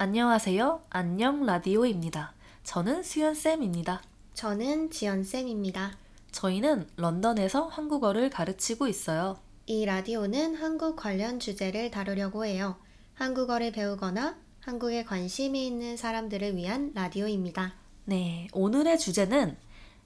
[0.00, 0.82] 안녕하세요.
[0.90, 2.32] 안녕 라디오입니다.
[2.62, 4.00] 저는 수연쌤입니다.
[4.32, 5.98] 저는 지연쌤입니다.
[6.30, 9.40] 저희는 런던에서 한국어를 가르치고 있어요.
[9.66, 12.76] 이 라디오는 한국 관련 주제를 다루려고 해요.
[13.14, 17.74] 한국어를 배우거나 한국에 관심이 있는 사람들을 위한 라디오입니다.
[18.04, 19.56] 네, 오늘의 주제는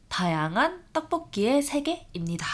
[0.08, 2.46] 다양한 떡볶이의 세계입니다.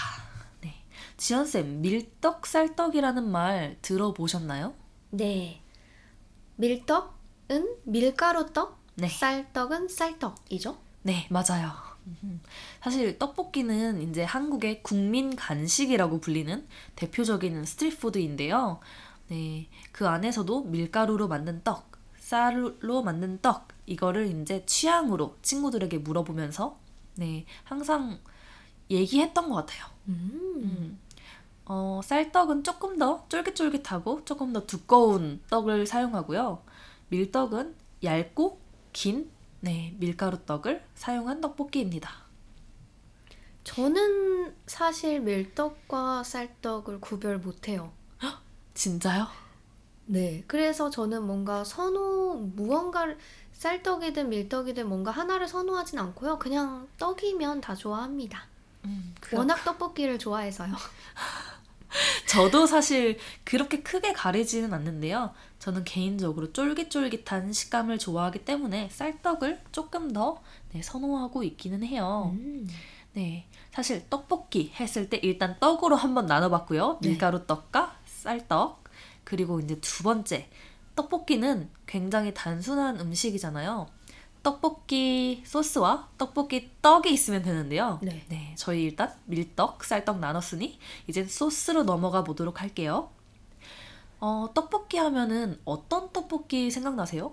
[0.63, 0.75] 네,
[1.17, 4.75] 지연쌤, 밀떡 쌀떡이라는 말 들어보셨나요?
[5.11, 5.63] 네.
[6.57, 7.18] 밀떡은
[7.85, 9.09] 밀가루 떡, 네.
[9.09, 10.77] 쌀떡은 쌀떡이죠?
[11.03, 11.73] 네, 맞아요.
[12.23, 12.41] 음,
[12.83, 16.67] 사실 떡볶이는 이제 한국의 국민 간식이라고 불리는
[16.97, 18.81] 대표적인 스트리트푸드인데요.
[19.29, 26.79] 네, 그 안에서도 밀가루로 만든 떡, 쌀로 만든 떡, 이거를 이제 취향으로 친구들에게 물어보면서
[27.17, 28.19] 네, 항상
[28.91, 29.87] 얘기했던 것 같아요.
[30.09, 30.99] 음.
[31.67, 36.63] 어, 쌀떡은 조금 더 쫄깃쫄깃하고 조금 더 두꺼운 떡을 사용하고요.
[37.09, 38.61] 밀떡은 얇고
[38.93, 42.11] 긴 네, 밀가루 떡을 사용한 떡볶이입니다.
[43.65, 47.93] 저는 사실 밀떡과 쌀떡을 구별 못해요.
[48.75, 49.27] 진짜요?
[50.07, 50.45] 네.
[50.47, 53.19] 그래서 저는 뭔가 선호, 무언가를,
[53.53, 56.39] 쌀떡이든 밀떡이든 뭔가 하나를 선호하진 않고요.
[56.39, 58.47] 그냥 떡이면 다 좋아합니다.
[58.85, 60.73] 음, 워낙 떡볶이를 좋아해서요.
[62.29, 65.33] 저도 사실 그렇게 크게 가리지는 않는데요.
[65.59, 72.31] 저는 개인적으로 쫄깃쫄깃한 식감을 좋아하기 때문에 쌀떡을 조금 더 네, 선호하고 있기는 해요.
[72.35, 72.69] 음.
[73.15, 76.99] 네, 사실 떡볶이 했을 때 일단 떡으로 한번 나눠봤고요.
[77.03, 77.11] 네.
[77.11, 78.85] 밀가루 떡과 쌀떡.
[79.25, 80.49] 그리고 이제 두 번째,
[80.95, 83.89] 떡볶이는 굉장히 단순한 음식이잖아요.
[84.49, 87.99] 떡볶이 소스와 떡볶이 떡이 있으면 되는데요.
[88.03, 88.55] 네.
[88.57, 93.11] 저희 일단 밀떡, 쌀떡 나눴으니 이제 소스로 넘어가 보도록 할게요.
[94.21, 97.31] 어, 떡볶이 하면은 어떤 떡볶이 생각나세요?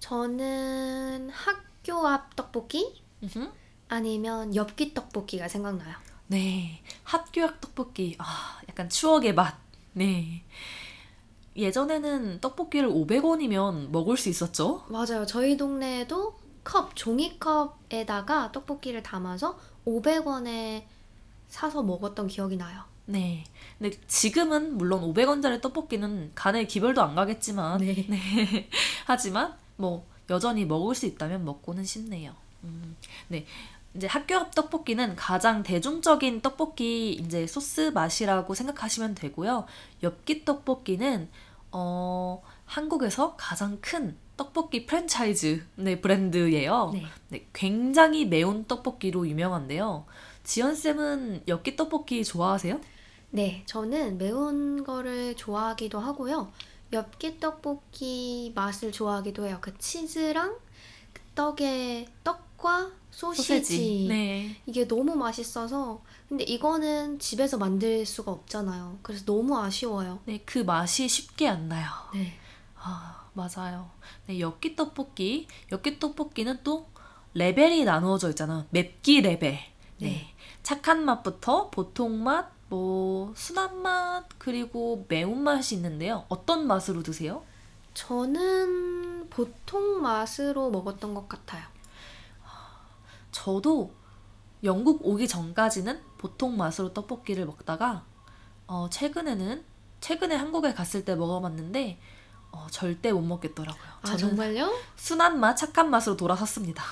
[0.00, 3.52] 저는 학교 앞 떡볶이 음흠.
[3.88, 5.94] 아니면 엽기 떡볶이가 생각나요.
[6.26, 8.16] 네, 학교 앞 떡볶이.
[8.18, 9.56] 아, 약간 추억의 맛.
[9.92, 10.42] 네.
[11.56, 14.84] 예전에는 떡볶이를 500원이면 먹을 수 있었죠?
[14.88, 15.26] 맞아요.
[15.26, 20.84] 저희 동네에도 컵, 종이컵에다가 떡볶이를 담아서 500원에
[21.48, 22.82] 사서 먹었던 기억이 나요.
[23.04, 23.44] 네.
[23.78, 28.06] 근데 지금은 물론 500원짜리 떡볶이는 간에 기별도 안 가겠지만, 네.
[28.08, 28.68] 네.
[29.04, 32.34] 하지만 뭐 여전히 먹을 수 있다면 먹고는 싶네요.
[32.64, 32.96] 음,
[33.28, 33.44] 네.
[33.94, 39.66] 이제 학교 앞 떡볶이는 가장 대중적인 떡볶이 이제 소스 맛이라고 생각하시면 되고요.
[40.02, 41.28] 엽기 떡볶이는
[41.72, 46.90] 어, 한국에서 가장 큰 떡볶이 프랜차이즈 네, 브랜드예요.
[46.92, 47.04] 네.
[47.28, 50.06] 네, 굉장히 매운 떡볶이로 유명한데요.
[50.42, 52.80] 지연 쌤은 엽기 떡볶이 좋아하세요?
[53.30, 56.50] 네, 저는 매운 거를 좋아하기도 하고요.
[56.92, 59.58] 엽기 떡볶이 맛을 좋아하기도 해요.
[59.60, 60.56] 그 치즈랑
[61.12, 64.06] 그 떡의 떡 과 소시지.
[64.08, 64.56] 네.
[64.66, 69.00] 이게 너무 맛있어서 근데 이거는 집에서 만들 수가 없잖아요.
[69.02, 70.20] 그래서 너무 아쉬워요.
[70.24, 71.88] 네, 그 맛이 쉽게 안 나요.
[72.14, 72.38] 네.
[72.76, 73.90] 아, 맞아요.
[74.26, 75.48] 네, 엽기 떡볶이.
[75.72, 76.86] 엽기 떡볶이는 또
[77.34, 78.66] 레벨이 나누어져 있잖아.
[78.70, 79.58] 맵기 레벨.
[79.98, 80.06] 네.
[80.06, 80.34] 네.
[80.62, 86.24] 착한 맛부터 보통 맛, 뭐 순한 맛, 그리고 매운 맛이 있는데요.
[86.28, 87.42] 어떤 맛으로 드세요?
[87.94, 91.71] 저는 보통 맛으로 먹었던 것 같아요.
[93.32, 93.92] 저도
[94.62, 98.04] 영국 오기 전까지는 보통 맛으로 떡볶이를 먹다가
[98.68, 99.64] 어, 최근에는
[100.00, 101.98] 최근에 한국에 갔을 때 먹어봤는데
[102.52, 103.82] 어, 절대 못 먹겠더라고요.
[104.02, 104.72] 아 정말요?
[104.94, 106.84] 순한 맛, 착한 맛으로 돌아섰습니다.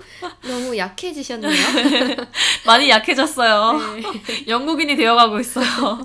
[0.42, 1.52] 너무 약해지셨네요.
[2.66, 3.78] 많이 약해졌어요.
[3.94, 4.02] 네.
[4.48, 6.00] 영국인이 되어가고 있어요.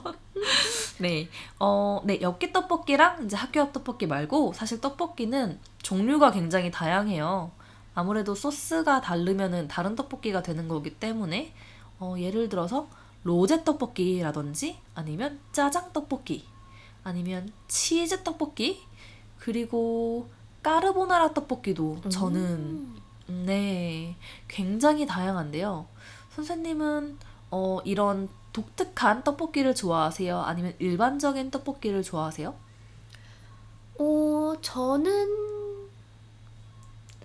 [0.99, 7.51] 네, 어, 네, 엽기 떡볶이랑 이제 학교 앞 떡볶이 말고 사실 떡볶이는 종류가 굉장히 다양해요.
[7.97, 11.51] 아무래도 소스가 다르면은 다른 떡볶이가 되는 거기 때문에
[11.99, 12.87] 어, 예를 들어서
[13.23, 16.45] 로제 떡볶이라든지 아니면 짜장 떡볶이
[17.03, 18.83] 아니면 치즈 떡볶이
[19.39, 20.29] 그리고
[20.61, 22.41] 까르보나라 떡볶이도 저는
[23.29, 23.45] 음.
[23.47, 24.15] 네,
[24.47, 25.87] 굉장히 다양한데요.
[26.35, 27.17] 선생님은
[27.49, 30.39] 어, 이런 독특한 떡볶이를 좋아하세요?
[30.39, 32.53] 아니면 일반적인 떡볶이를 좋아하세요?
[33.97, 35.56] 어, 저는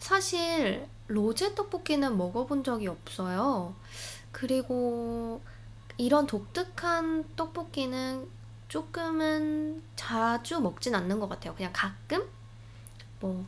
[0.02, 3.72] 사실 로제 떡볶이는 먹어본 적이 없어요.
[4.32, 5.40] 그리고
[5.96, 8.28] 이런 독특한 떡볶이는
[8.66, 11.54] 조금은 자주 먹진 않는 것 같아요.
[11.54, 12.28] 그냥 가끔
[13.20, 13.46] 뭐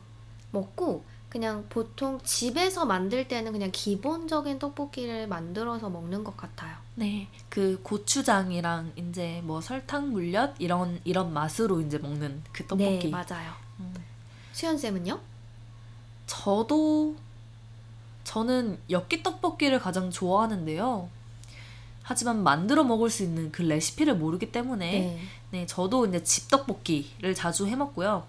[0.51, 6.77] 먹고 그냥 보통 집에서 만들 때는 그냥 기본적인 떡볶이를 만들어서 먹는 것 같아요.
[6.95, 12.99] 네, 그 고추장이랑 이제 뭐 설탕 물엿 이런 이런 맛으로 이제 먹는 그 떡볶이.
[12.99, 13.51] 네, 맞아요.
[13.81, 13.93] 음.
[14.53, 15.34] 수현 쌤은요?
[16.27, 17.15] 저도
[18.23, 21.09] 저는 엽기 떡볶이를 가장 좋아하는데요.
[22.03, 25.21] 하지만 만들어 먹을 수 있는 그 레시피를 모르기 때문에 네.
[25.51, 28.25] 네, 저도 이제 집 떡볶이를 자주 해 먹고요.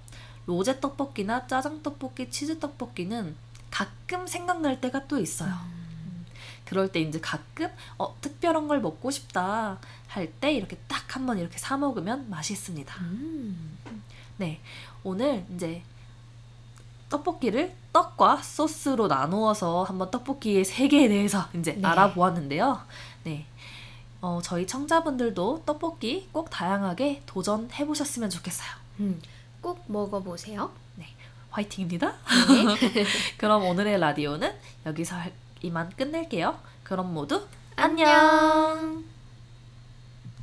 [0.47, 3.35] 로제 떡볶이나 짜장 떡볶이, 치즈 떡볶이는
[3.71, 5.53] 가끔 생각날 때가 또 있어요.
[5.53, 6.25] 음,
[6.65, 9.79] 그럴 때 이제 가끔 어, 특별한 걸 먹고 싶다
[10.09, 12.95] 할 때 이렇게 딱 한번 이렇게 사 먹으면 맛있습니다.
[13.01, 13.77] 음.
[14.39, 14.61] 네,
[15.03, 15.83] 오늘 이제
[17.09, 21.87] 떡볶이를 떡과 소스로 나누어서 한번 떡볶이의 세계에 대해서 이제 네.
[21.87, 22.81] 알아보았는데요.
[23.25, 23.47] 네.
[24.21, 28.69] 어, 저희 청자분들도 떡볶이 꼭 다양하게 도전해 보셨으면 좋겠어요.
[29.01, 29.21] 음.
[29.61, 30.71] 꼭 먹어보세요.
[31.51, 32.13] 화이팅입니다.
[32.49, 33.05] 네.
[33.39, 34.53] 그럼 오늘의 라디오는
[34.85, 35.33] 여기서 할-
[35.63, 36.59] 이만 끝낼게요.
[36.83, 39.16] 그럼 모두 안녕.